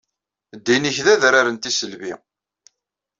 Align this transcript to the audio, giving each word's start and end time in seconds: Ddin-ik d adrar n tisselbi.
Ddin-ik 0.57 0.97
d 1.05 1.07
adrar 1.13 1.47
n 1.49 1.55
tisselbi. 1.57 2.13